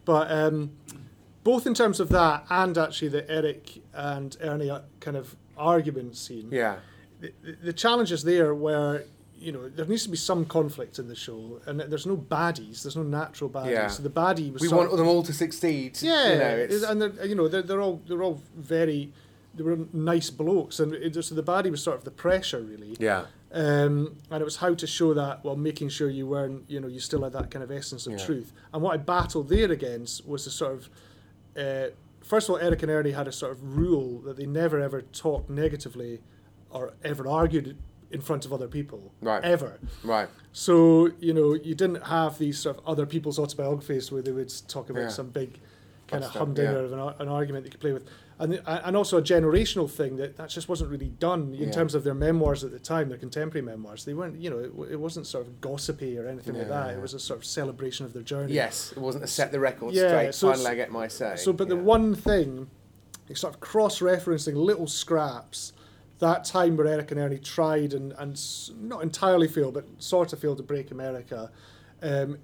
[0.05, 0.71] but um,
[1.45, 6.17] both in terms of that and actually the Eric and Ernie uh, kind of argument
[6.17, 6.49] scene.
[6.51, 6.77] yeah,
[7.63, 9.05] The, challenges there where
[9.39, 12.83] you know there needs to be some conflict in the show, and there's no baddies.
[12.83, 13.71] There's no natural baddies.
[13.73, 13.89] Yeah.
[13.89, 15.99] So the baddie was we want them all to succeed.
[16.03, 19.13] yeah, you know, it's, and they're, you know they're, they're all they're all very
[19.55, 22.97] they were nice blokes, and it, so the baddie was sort of the pressure really,
[23.01, 26.79] yeah, um, and it was how to show that while making sure you weren't you
[26.81, 28.25] know you still had that kind of essence of Yeah.
[28.25, 28.53] truth.
[28.73, 30.91] And what I battled there against was the sort of
[31.57, 31.91] uh,
[32.23, 35.03] first of all, Eric and Ernie had a sort of rule that they never ever
[35.03, 36.21] talked negatively
[36.71, 37.77] or ever argued
[38.11, 39.43] in front of other people, Right.
[39.45, 39.79] Ever.
[40.03, 40.29] right.
[40.53, 44.53] So you know, you didn't have these sort of other people's autobiographies where they would
[44.69, 45.09] talk about Yeah.
[45.09, 45.61] some big
[46.09, 46.79] kind of humdinger yeah.
[46.87, 48.05] of an, an argument that you could play with,
[48.41, 51.71] and and also a generational thing that that just wasn't really done in Yeah.
[51.71, 54.05] terms of their memoirs at the time, their contemporary memoirs.
[54.05, 56.91] They weren't, you know, it, it wasn't sort of gossipy or anything like that.
[56.97, 58.53] It was a sort of celebration of their journey.
[58.55, 60.35] Yes, it wasn't a set the record straight.
[60.35, 61.37] so finally, I get my say.
[61.37, 62.69] So, but the one thing,
[63.35, 65.73] sort of cross-referencing little scraps,
[66.21, 68.41] that time where Eric and Ernie tried and, and
[68.81, 71.51] not entirely failed, but sort of failed to break America,
[72.03, 72.39] um,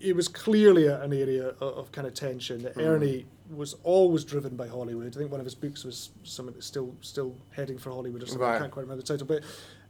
[0.00, 2.62] it was clearly an area of, of kind of tension.
[2.62, 5.06] That Ernie was always driven by Hollywood.
[5.14, 8.26] I think one of his books was something that's still still heading for Hollywood or
[8.26, 8.46] something.
[8.46, 9.42] I can't quite remember the title, but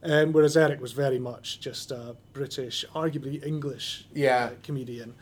[0.03, 4.45] um, whereas Eric was very much just a British, arguably English Yeah.
[4.45, 5.13] uh, comedian.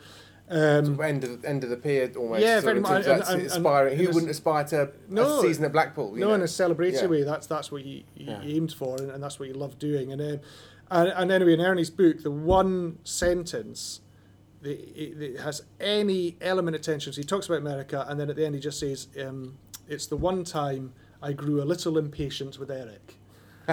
[0.50, 2.42] Um, end of end of the pier almost.
[2.42, 3.92] Yeah, very much, and- and- aspiring.
[3.96, 6.14] and Who wouldn't aspire to No, a season at Blackpool?
[6.14, 6.34] You no, know?
[6.34, 7.06] in a celebratory Yeah.
[7.06, 7.22] way.
[7.22, 8.40] That's that's what he, he Yeah.
[8.42, 10.10] aimed for, and, and that's what he loved doing.
[10.12, 10.40] And, um,
[10.90, 14.00] and and anyway, in Ernie's book, the one sentence
[14.62, 17.12] that, that has any element of tension.
[17.12, 19.56] So he talks about America, and then at the end he just says, um,
[19.88, 23.18] "It's the one time I grew a little impatient with Eric."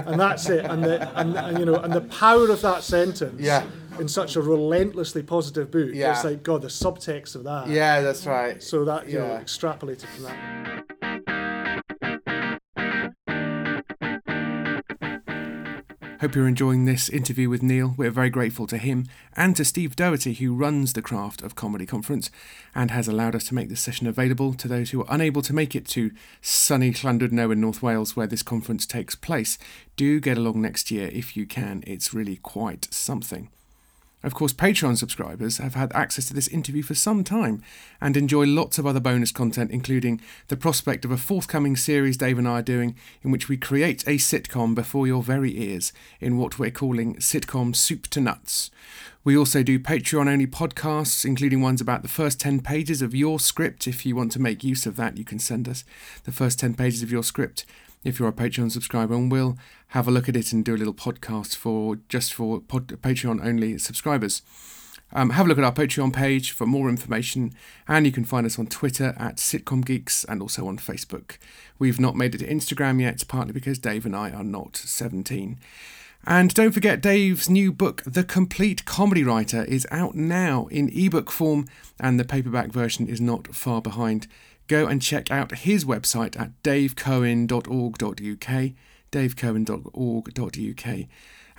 [0.06, 3.40] And that's it, and the and, and you know, and the power of that sentence
[3.42, 3.64] Yeah.
[4.00, 5.90] in such a relentlessly positive book.
[5.94, 6.12] Yeah.
[6.14, 7.68] It's like God, the subtext of that.
[7.68, 8.62] Yeah, that's right.
[8.62, 9.42] So that you know, Yeah.
[9.42, 10.86] extrapolated from that.
[16.20, 17.94] Hope you're enjoying this interview with Neil.
[17.96, 21.86] We're very grateful to him and to Steve Doherty, who runs the Craft of Comedy
[21.86, 22.32] Conference
[22.74, 25.54] and has allowed us to make this session available to those who are unable to
[25.54, 26.10] make it to
[26.42, 29.60] sunny Llandudno in North Wales, where this conference takes place.
[29.96, 31.84] Do get along next year if you can.
[31.86, 33.50] It's really quite something.
[34.28, 37.64] Of course, Patreon subscribers have had access to this interview for some time
[38.02, 42.38] and enjoy lots of other bonus content, including the prospect of a forthcoming series Dave
[42.38, 46.38] and I are doing, in which we create a sitcom before your very ears in
[46.38, 48.70] what we're calling Sitcom Soup to Nuts.
[49.24, 53.40] We also do Patreon only podcasts, including ones about the first 10 pages of your
[53.40, 53.88] script.
[53.88, 55.86] If you want to make use of that, you can send us
[56.26, 57.66] the first 10 pages of your script
[58.08, 59.58] if you're a Patreon subscriber, and we'll
[59.90, 63.46] have a look at it and do a little podcast for just for pod, Patreon
[63.46, 64.42] only subscribers.
[65.14, 67.54] Um, have a look at our Patreon page for more information,
[67.88, 71.38] and you can find us on Twitter at Sitcom Geeks and also on Facebook.
[71.80, 75.60] We've not made it to Instagram yet, partly because Dave and I are not 17.
[76.26, 81.32] And don't forget, Dave's new book, The Complete Comedy Writer, is out now in ebook
[81.32, 81.68] form,
[82.00, 84.28] and the paperback version is not far behind.
[84.68, 88.74] Go and check out his website at davecohen.org.uk,
[89.12, 91.08] davecohen.org.uk.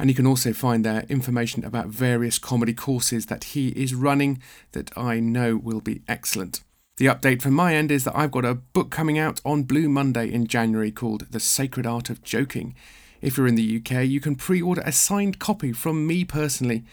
[0.00, 4.42] And you can also find there information about various comedy courses that he is running
[4.72, 6.62] that I know will be excellent.
[6.98, 9.88] The update from my end is that I've got a book coming out on Blue
[9.88, 12.74] Monday in January called The Sacred Art of Joking.
[13.20, 16.84] If you're in the UK, you can pre order a signed copy from me personally.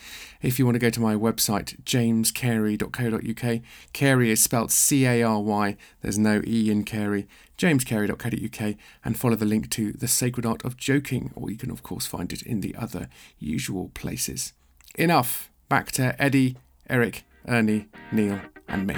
[0.41, 3.61] If you want to go to my website, jamescary.co.uk,
[3.93, 9.35] Cary is spelled C A R Y, there's no E in Cary, jamescary.co.uk, and follow
[9.35, 12.41] the link to The Sacred Art of Joking, or you can, of course, find it
[12.41, 13.09] in the other
[13.39, 14.53] usual places.
[14.95, 15.51] Enough.
[15.67, 16.57] Back to Eddie,
[16.89, 18.95] Eric, Ernie, Neil, and me.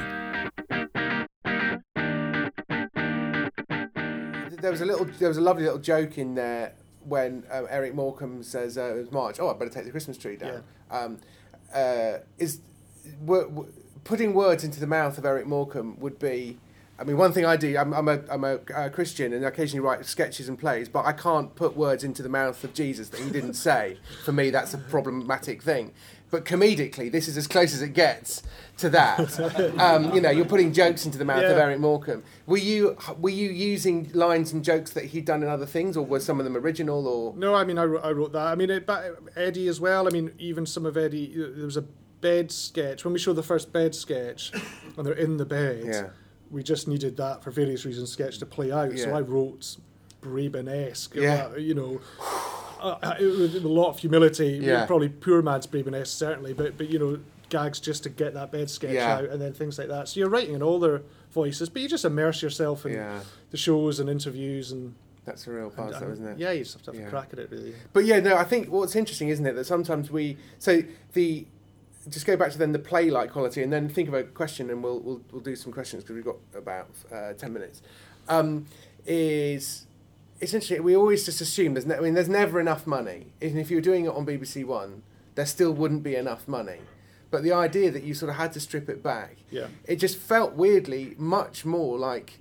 [4.60, 6.74] there was a little, there was a lovely little joke in there
[7.08, 9.40] when um, Eric Morecambe says uh, it was March.
[9.40, 10.64] Oh, I better take the Christmas tree down.
[10.92, 11.18] Um,
[11.74, 12.62] uh, is
[13.26, 16.58] w- w- putting words into the mouth of Eric Morecambe would be.
[17.00, 19.50] I mean, one thing I do, I'm, I'm a, I'm a uh, Christian and I
[19.50, 23.10] occasionally write sketches and plays, but I can't put words into the mouth of Jesus
[23.10, 24.00] that he didn't say.
[24.26, 25.92] For me, that's a problematic thing.
[26.30, 28.44] But comedically, this is as close as it gets
[28.78, 29.74] to that.
[29.80, 32.24] Um, you know, you're putting jokes into the mouth of Eric Morecambe.
[32.46, 36.06] Were you were you using lines and jokes that he'd done in other things, or
[36.06, 37.08] were some of them original?
[37.08, 38.48] Or No, I mean I wrote, I wrote that.
[38.48, 40.08] I mean it, but Eddie as well.
[40.08, 41.34] I mean even some of Eddie.
[41.36, 41.86] There was a
[42.22, 44.52] bed sketch when we showed the first bed sketch,
[44.96, 45.84] when they're in the bed.
[45.86, 46.10] Yeah.
[46.50, 48.98] We just needed that for various reasons sketch to play out.
[48.98, 49.78] So I wrote
[50.22, 51.16] Braben-esque.
[51.16, 51.50] Yeah.
[51.54, 52.02] uh, You know.
[52.80, 54.86] Uh, it was with a lot of humility, Yeah.
[54.86, 58.70] probably poor man's Braben-esque certainly, but but you know gags just to get that bed
[58.70, 59.16] sketch Yeah.
[59.18, 60.10] out and then things like that.
[60.10, 63.58] So you're writing in all their voices, but you just immerse yourself in yeah, the
[63.58, 66.40] shows and interviews and, that's a real and- though, isn't it?
[66.40, 67.08] yeah, you just have to have Yeah.
[67.08, 67.74] a crack at it really.
[67.94, 71.46] But yeah, no, I think what's interesting, isn't it, that sometimes we so the
[72.10, 74.82] just go back to then the play-like quality, and then think of a question, and
[74.84, 77.82] we'll we'll, we'll do some questions because we've got about uh, ten minutes.
[78.30, 78.66] Um,
[79.06, 79.87] is
[80.40, 80.84] it's interesting.
[80.84, 83.28] We always just assume there's ne- I mean there's never enough money.
[83.42, 85.04] Even if you were doing it on BBC One,
[85.36, 86.80] there still wouldn't be enough money.
[87.30, 89.68] But the idea that you sort of had to strip it back, Yeah.
[89.86, 92.40] it just felt weirdly much more like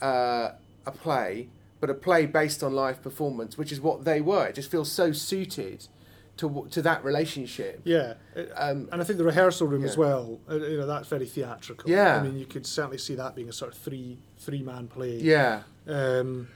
[0.00, 0.52] uh,
[0.86, 1.48] a play,
[1.80, 4.46] but a play based on live performance, which is what they were.
[4.46, 5.88] It just feels so suited
[6.36, 7.80] to to that relationship.
[7.84, 8.14] Yeah,
[8.56, 10.38] Um, and I think the rehearsal room as well.
[10.48, 11.90] uh, You know, that's very theatrical.
[11.90, 12.16] Yeah.
[12.18, 15.16] I mean, you could certainly see that being a sort of three three man play.
[15.18, 15.62] yeah.
[15.86, 16.48] Um,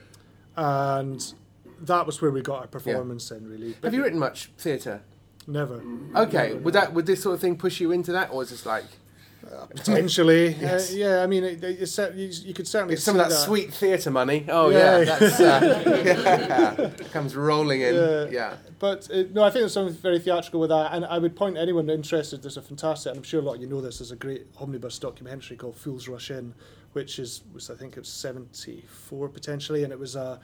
[0.57, 1.33] and
[1.81, 3.75] that was where we got our performance in, really.
[3.83, 5.01] Have you written much theatre?
[5.47, 5.83] Never.
[6.15, 6.49] Okay.
[6.49, 8.65] Never, Would that would this sort of thing push you into that, or is this
[8.65, 8.85] like
[9.75, 10.91] Potentially, Yes.
[10.91, 11.23] uh, yeah.
[11.23, 13.73] I mean, it, it, it's, you, you could certainly it's some of see that, sweet
[13.73, 14.45] theatre money?
[14.49, 14.99] Oh Yeah.
[14.99, 17.93] yeah, that's uh, yeah, comes rolling in.
[17.95, 18.25] Yeah.
[18.31, 18.55] Yeah.
[18.79, 21.57] But uh, no, I think there's something very theatrical with that, and I would point
[21.57, 22.41] anyone interested.
[22.41, 23.99] There's a fantastic, and I'm sure a lot of you know this.
[23.99, 26.53] There's a great omnibus documentary called Fools Rush In,
[26.95, 30.39] which is was I think it was 74 potentially, and it was a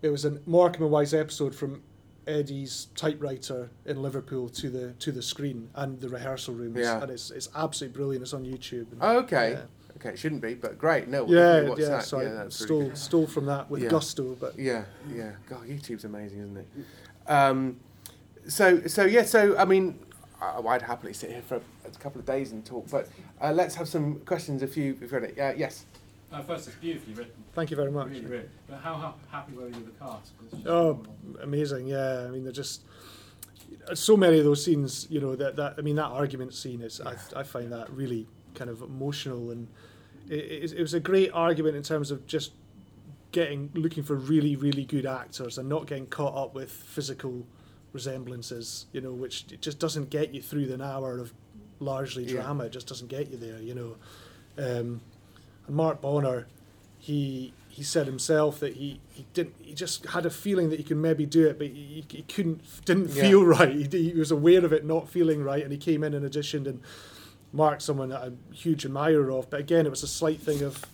[0.00, 1.82] it was a Morecambe and Wise episode from
[2.26, 7.02] Eddie's typewriter in Liverpool to the to the screen and the rehearsal rooms, Yeah.
[7.02, 8.22] and it's it's absolutely brilliant.
[8.22, 8.92] It's on YouTube.
[8.92, 9.52] And, Oh, okay.
[9.52, 9.62] Yeah.
[9.96, 11.08] Okay, it shouldn't be, but great.
[11.08, 11.88] No, we'll Yeah, watch yeah.
[11.88, 12.04] that.
[12.04, 12.96] So yeah, I stole good.
[12.98, 13.88] stole from that with Yeah.
[13.90, 15.32] gusto, but Yeah, yeah.
[15.48, 16.66] God, YouTube's amazing, isn't it?
[17.30, 17.80] Um,
[18.48, 19.24] so, so yeah.
[19.24, 19.98] So, I mean,
[20.42, 23.08] I'd happily sit here for a, a couple of days and talk, but
[23.40, 24.62] uh, let's have some questions.
[24.62, 25.86] If you, if you've read it, uh, yes.
[26.32, 27.44] Uh, first, it's beautifully written.
[27.52, 28.08] thank you very much.
[28.08, 28.48] Really, really.
[28.68, 30.32] But how ha- happy were you with the cast?
[30.64, 31.42] Oh, phenomenal.
[31.42, 31.86] amazing!
[31.86, 32.82] Yeah, I mean, they're just
[33.94, 35.06] so many of those scenes.
[35.10, 38.26] You know that that I mean that argument scene is I, I find that really
[38.54, 39.68] kind of emotional and
[40.28, 42.52] it, it, it was a great argument in terms of just
[43.32, 47.46] getting looking for really really good actors and not getting caught up with physical
[47.92, 48.86] resemblances.
[48.92, 51.32] You know, which it just doesn't get you through an hour of
[51.80, 52.42] largely Yeah.
[52.42, 52.64] drama.
[52.64, 53.60] It just doesn't get you there.
[53.60, 53.96] You know,
[54.58, 55.00] um,
[55.66, 56.46] and Mark Bonnar,
[56.98, 60.84] he he said himself that he, he didn't he just had a feeling that he
[60.84, 63.22] could maybe do it, but he, he couldn't didn't Yeah.
[63.22, 63.74] feel right.
[63.92, 66.66] He, he was aware of it not feeling right, and he came in and auditioned.
[66.66, 66.80] And
[67.52, 70.62] Mark's someone that I'm a huge admirer of, but again, it was a slight thing
[70.62, 70.84] of,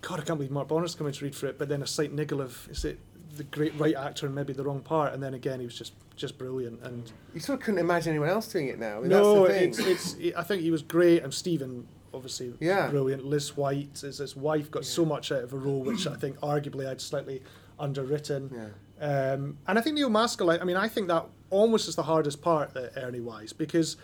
[0.00, 1.58] God, I can't believe Mark Bonnar's coming to read for it.
[1.58, 2.98] But then a slight niggle of is it
[3.38, 5.94] the great right actor and maybe the wrong part, and then again he was just
[6.16, 7.10] just brilliant and.
[7.32, 8.98] You sort of couldn't imagine anyone else doing it now.
[8.98, 9.90] I mean, no, that's the thing.
[9.94, 10.36] it's it's.
[10.36, 12.88] I think he was great, and Stephen obviously Yeah.
[12.88, 13.24] brilliant.
[13.24, 16.38] Liz White, his, his wife, got so much out of a role, which I think
[16.40, 17.42] arguably I'd slightly
[17.78, 18.50] underwritten.
[18.54, 18.68] yeah.
[19.00, 22.02] Um, and I think Neil Maskell, I, I mean, I think that almost is the
[22.02, 23.96] hardest part that Ernie Wise because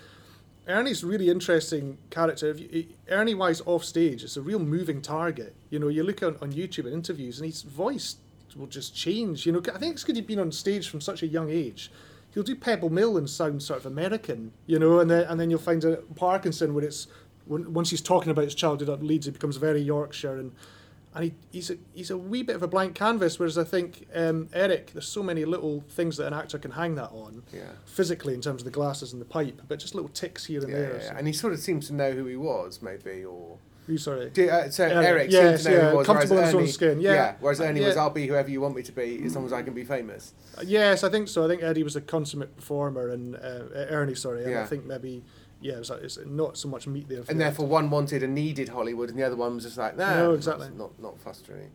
[0.68, 2.48] Ernie's really interesting character.
[2.50, 5.54] If you, Ernie Wise off stage is a real moving target.
[5.70, 8.16] You know, you look on, on YouTube at interviews and his voice
[8.56, 9.46] will just change.
[9.46, 11.90] You know, I think it's because he'd been on stage from such a young age.
[12.32, 15.50] He'll do Pebble Mill and sound sort of American, you know, and then and then
[15.50, 17.06] you'll find a Parkinson where it's
[17.46, 20.52] when, once he's talking about his childhood at Leeds, it becomes very Yorkshire and
[21.14, 23.38] and he, he's a he's a wee bit of a blank canvas.
[23.38, 26.96] Whereas I think um, Eric, there's so many little things that an actor can hang
[26.96, 27.70] that on Yeah.
[27.86, 30.70] physically in terms of the glasses and the pipe, but just little ticks here and
[30.70, 30.96] Yeah, there.
[30.96, 33.98] yeah, so- and he sort of seems to know who he was, maybe, or You
[33.98, 34.30] sorry.
[34.30, 36.60] Did, uh, so Eric, Eric yes, seemed to know yeah, was, comfortable in whereas his
[36.60, 37.34] own skin, yeah.
[37.40, 37.96] whereas Uh, Ernie was.
[37.96, 40.32] I'll be whoever you want me to be, as long as I can be famous.
[40.56, 41.44] Uh, Yes, I think so.
[41.44, 43.38] I think Eddie was a consummate performer, and uh,
[43.90, 44.62] Ernie, sorry, and Yeah.
[44.62, 45.22] I think maybe
[45.60, 47.22] yeah, it was, it's not so much meat there.
[47.28, 50.14] And therefore, one wanted and needed Hollywood, and the other one was just like, nah,
[50.14, 50.68] No, exactly.
[50.76, 51.70] not not fussed really.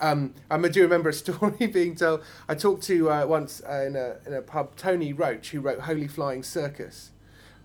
[0.00, 2.22] Um, I do remember a story being told.
[2.48, 5.80] I talked to uh, once uh, in a in a pub Tony Roche, who wrote
[5.80, 7.12] Holy Flying Circus,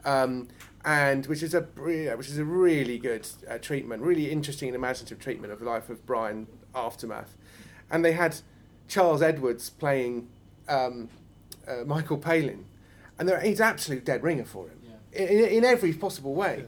[0.05, 0.47] um,
[0.85, 5.19] and which is a which is a really good uh, treatment, really interesting and imaginative
[5.19, 7.35] treatment of the life of Brian aftermath.
[7.91, 8.37] and they had
[8.87, 10.27] Charles Edwards playing
[10.67, 11.09] um,
[11.67, 12.65] uh, Michael Palin,
[13.17, 14.79] and he's absolute dead ringer for him
[15.13, 15.23] Yeah.
[15.25, 16.65] in, in every possible way.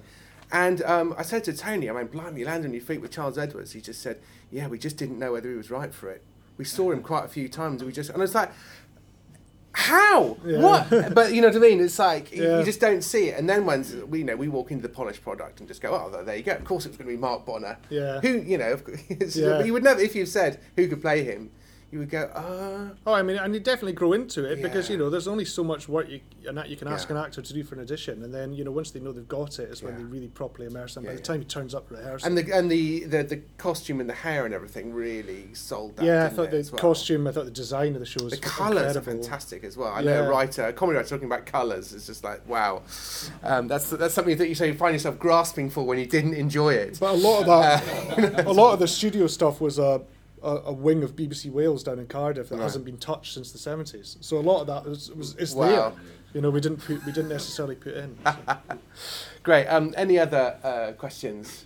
[0.52, 3.12] And um, I said to Tony, I mean, blimey, you landed on your feet with
[3.12, 3.72] Charles Edwards.
[3.72, 4.20] He just said,
[4.52, 6.24] yeah, we just didn't know whether he was right for it.
[6.58, 8.52] We saw him quite a few times, and we just, and I was like,
[9.74, 10.38] how?
[10.46, 10.60] Yeah.
[10.60, 11.14] What?
[11.16, 11.80] But you know what I mean?
[11.82, 12.60] It's like you- Yeah.
[12.60, 13.40] you just don't see it.
[13.40, 15.92] And then once we you know we walk into the polished product and just go,
[15.94, 16.54] oh, there you go.
[16.54, 17.78] Of course, it was going to be Mark Bonnar.
[17.90, 18.20] Yeah.
[18.22, 18.72] Who you know?
[18.74, 19.00] of course-
[19.36, 19.58] Yeah.
[19.58, 21.52] But you would never if you said who could play him,
[21.92, 24.98] you would go, uh, Oh, I mean, and you definitely grow into it because you
[24.98, 27.18] know there's only so much work you and you can ask Yeah.
[27.18, 29.28] an actor to do for an audition, and then you know once they know they've
[29.28, 31.04] got it, is when they really properly immerse them.
[31.04, 31.26] Yeah, By the yeah.
[31.26, 34.46] time he turns up rehearsal, and the and the, the the costume and the hair
[34.46, 36.06] and everything really sold that.
[36.06, 36.80] yeah, I thought the well?
[36.82, 39.92] costume, I thought the design of the show was The colours are fantastic as well.
[39.94, 41.94] I know a writer, a comedy writer talking about colours.
[41.94, 42.84] It's just like wow,
[43.44, 46.36] um, that's that's something that you say you find yourself grasping for when you didn't
[46.36, 47.00] enjoy it.
[47.00, 50.02] But a lot of that, a lot of the studio stuff was a,
[50.44, 52.64] a, a wing of BBC Wales down in Cardiff that Right.
[52.64, 54.18] hasn't been touched since the seventies.
[54.22, 55.68] So a lot of that was, was is Wow.
[55.68, 55.92] there.
[56.34, 58.18] You know, we didn't put, we didn't necessarily put in.
[58.26, 58.38] so.
[59.44, 59.68] Great.
[59.68, 61.66] Um, any other uh, questions?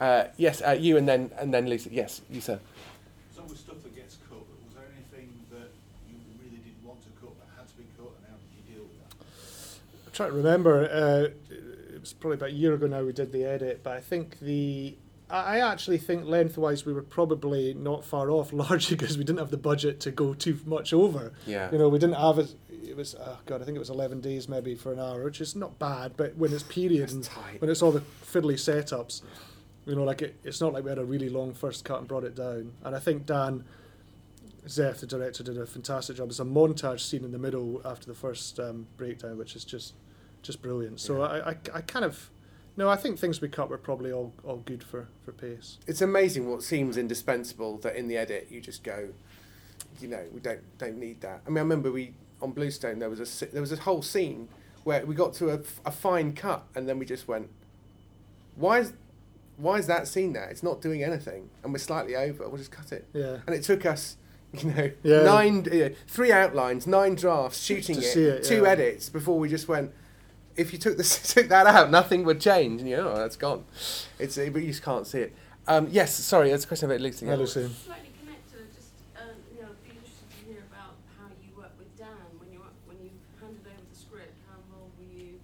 [0.00, 1.88] Uh, yes, uh, you and then and then Lisa.
[1.92, 2.58] Yes, you sir.
[3.34, 5.70] Some of the stuff that gets cut, but was there anything that
[6.08, 8.74] you really didn't want to cut that had to be cut, and how did you
[8.74, 9.26] deal with that?
[10.06, 10.84] I'm trying to remember.
[10.90, 11.54] Uh,
[11.94, 14.40] it was probably about a year ago now we did the edit, but I think
[14.40, 14.96] the.
[15.30, 19.50] I actually think lengthwise we were probably not far off, largely because we didn't have
[19.50, 21.32] the budget to go too much over.
[21.46, 21.70] Yeah.
[21.72, 22.54] You know, we didn't have it.
[22.68, 25.40] It was oh god, I think it was eleven days maybe for an hour, which
[25.40, 26.16] is not bad.
[26.16, 27.26] But when it's period and
[27.58, 29.22] when it's all the fiddly setups,
[29.86, 32.08] you know, like it, it's not like we had a really long first cut and
[32.08, 32.72] brought it down.
[32.84, 33.64] And I think Dan
[34.66, 36.28] Zeff, the director, did a fantastic job.
[36.28, 39.94] There's a montage scene in the middle after the first um, breakdown, which is just
[40.42, 41.00] just brilliant.
[41.00, 41.28] So Yeah.
[41.28, 42.30] I, I, I kind of
[42.76, 45.78] no, I think things we cut were probably all, all good for, for pace.
[45.86, 49.10] It's amazing what seems indispensable that in the edit you just go,
[50.00, 51.42] you know, we don't don't need that.
[51.46, 54.48] I mean, I remember we on Bluestone there was a there was a whole scene
[54.84, 57.48] where we got to a, a fine cut and then we just went,
[58.56, 58.92] why is
[59.56, 60.48] why is that scene there?
[60.48, 62.48] It's not doing anything, and we're slightly over.
[62.48, 63.06] We'll just cut it.
[63.12, 63.38] Yeah.
[63.46, 64.16] And it took us,
[64.52, 65.22] you know, Yeah.
[65.22, 68.70] nine, three outlines, nine drafts, shooting it, it, two yeah.
[68.70, 69.92] edits before we just went.
[70.56, 73.36] If you took this, took that out, nothing would change, and you know, oh, that's
[73.36, 73.64] gone.
[74.18, 75.34] It's but you just can't see it.
[75.66, 77.24] Um, yes, sorry, that's a question about Lucy.
[77.24, 77.68] Hello, Lucy.
[77.68, 81.70] Slightly connected, just um, you know, I'd be interested to hear about how you work
[81.78, 83.10] with Dan when you when you
[83.40, 84.34] handed over the script.
[84.48, 85.38] How involved were you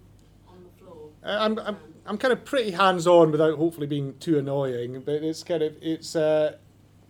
[0.49, 1.09] on the floor?
[1.23, 5.23] Uh, I'm, I'm, I'm kind of pretty hands on without hopefully being too annoying, but
[5.23, 6.57] it's kind of it's uh,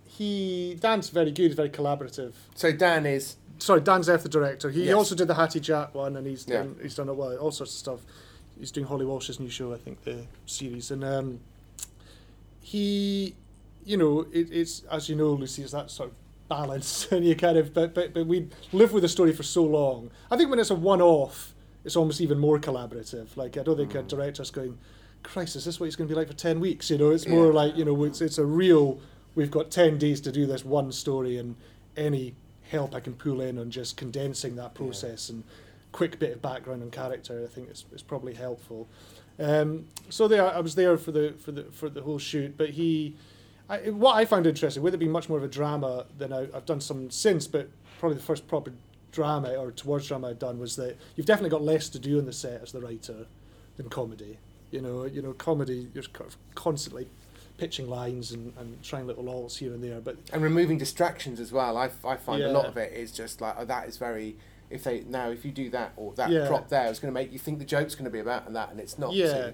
[0.05, 2.33] he Dan's very good, he's very collaborative.
[2.53, 4.69] So Dan is Sorry, Dan Zeff, the director.
[4.69, 4.95] He Yes.
[4.95, 6.59] also did the Hattie Jacques one, and he's Yeah.
[6.63, 7.99] done he's done well, all sorts of stuff.
[8.57, 11.39] He's doing Holly Walsh's new show, I think, the series, and um,
[12.61, 13.35] he,
[13.85, 16.15] you know, it, it's as you know, Lucy, it's that sort of
[16.47, 19.63] balance, and you kind of, but but but we live with the story for so
[19.63, 20.09] long.
[20.31, 23.35] I think when it's a one-off, it's almost even more collaborative.
[23.37, 23.99] Like I don't think Mm.
[23.99, 24.77] a director's going,
[25.23, 26.89] Christ, is this what he's going to be like for ten weeks?
[26.89, 27.53] You know, it's more Yeah.
[27.53, 28.99] like you know, it's it's a real.
[29.35, 31.55] We've got ten days to do this one story, and
[31.95, 32.35] any
[32.69, 35.43] help I can pull in on just condensing that process and
[35.91, 38.87] quick bit of background and character, I think is, is probably helpful.
[39.39, 42.69] Um, so there, I was there for the for the for the whole shoot, but
[42.69, 43.15] he,
[43.69, 46.41] I, what I found interesting, with it being much more of a drama than I,
[46.53, 48.73] I've done some since, but probably the first proper
[49.11, 52.25] drama or towards drama I'd done was that you've definitely got less to do on
[52.25, 53.25] the set as the writer
[53.77, 54.37] than comedy.
[54.71, 56.03] You know, you know, comedy you're
[56.53, 57.07] constantly
[57.59, 61.51] pitching lines and, and trying little alts here and there, but and removing distractions as
[61.51, 61.77] well.
[61.77, 64.35] I, I find a lot of it is just like oh, that is very.
[64.69, 66.47] If they now if you do that or that Yeah.
[66.47, 68.55] prop there, it's going to make you think the joke's going to be about and
[68.55, 69.13] that, and it's not.
[69.13, 69.27] Yeah.
[69.27, 69.53] So-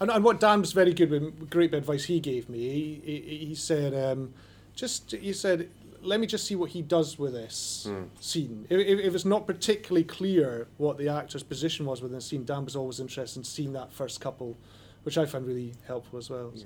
[0.00, 3.46] And, and what Dan was very good with, great advice he gave me, he, he,
[3.48, 4.34] he said, um,
[4.74, 5.70] just, he said,
[6.02, 8.08] let me just see what he does with this Mm.
[8.20, 8.66] scene.
[8.68, 12.44] If, if if it's not particularly clear what the actor's position was within the scene,
[12.44, 14.56] Dan was always interested in seeing that first couple,
[15.04, 16.52] which I found really helpful as well.
[16.54, 16.64] Yeah.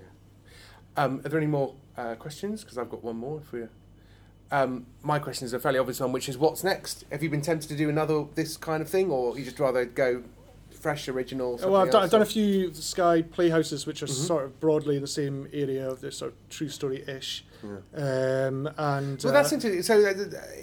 [0.96, 2.62] Um, are there any more uh, questions?
[2.62, 3.68] Because I've got one more for you.
[4.52, 7.04] Um, my question is a fairly obvious one, which is what's next?
[7.12, 9.84] Have you been tempted to do another this kind of thing, or you just rather
[9.84, 10.24] go
[10.70, 11.56] fresh, original?
[11.62, 12.02] Well, I've done.
[12.02, 14.26] I've done a few Sky Playhouses, which are Mhm.
[14.26, 17.44] sort of broadly in the same area of this sort of true story-ish.
[17.62, 18.46] Yeah.
[18.46, 19.82] Um, and Well, that's uh, interesting.
[19.82, 20.14] So, uh,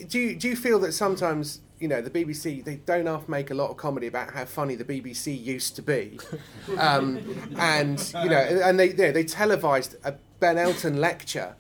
[0.08, 3.52] do you, do you feel that sometimes you know the BBC they don't half make
[3.52, 6.20] a lot of comedy about how funny the BBC used to be,
[6.78, 7.20] um,
[7.58, 11.56] and you know, and they they, they televised a Ben Elton lecture.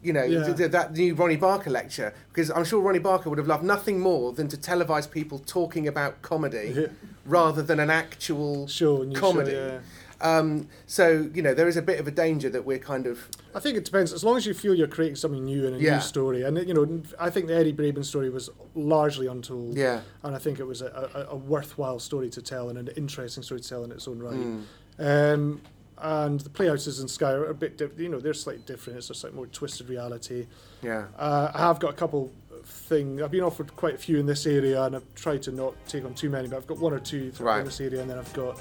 [0.00, 0.44] You know Yeah.
[0.44, 3.64] th- th- that new Ronnie Barker lecture because I'm sure Ronnie Barker would have loved
[3.64, 6.86] nothing more than to televise people talking about comedy
[7.26, 9.50] rather than an actual show, new comedy.
[9.50, 9.78] show, yeah.
[10.20, 13.28] Um, so you know there is a bit of a danger that we're kind of
[13.54, 14.12] I think it depends.
[14.12, 15.94] As long as you feel you're creating something new and a Yeah.
[15.96, 19.76] new story, and you know, I think the Eddie Braben story was largely untold.
[19.76, 22.88] yeah and I think it was a, a, a worthwhile story to tell and an
[22.96, 24.34] interesting story to tell in its own right.
[24.34, 24.64] Mm.
[24.98, 25.60] Um,
[26.00, 28.98] and the playhouses in Sky are a bit, diff- you know, they're slightly different.
[28.98, 30.46] It's a slightly more twisted reality.
[30.82, 33.20] yeah Uh, I have got a couple of things.
[33.22, 36.04] I've been offered quite a few in this area, and I've tried to not take
[36.04, 36.46] on too many.
[36.48, 37.58] But I've got one or two Right.
[37.60, 38.60] in this area, and then I've got.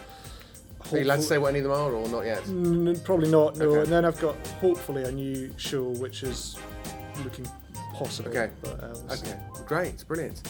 [0.92, 2.44] Are you allowed to say what any of them are or not yet?
[2.44, 3.58] Mm, probably not.
[3.58, 3.82] No, Okay.
[3.82, 6.58] and then I've got hopefully a new show which is
[7.24, 7.48] looking
[7.94, 8.30] possible.
[8.30, 8.50] Okay.
[8.62, 9.28] But, uh, we'll see.
[9.30, 10.42] Okay, great, brilliant.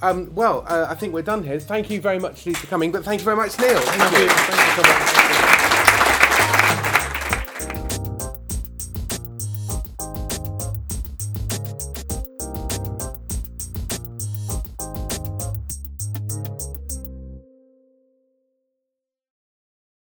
[0.00, 1.60] Um, well, uh, I think we're done here.
[1.60, 3.78] Thank you very much, Lee, for coming, but thank you very much, Neil.
[3.78, 4.28] Thank you.
[4.28, 5.41] Thank you so much.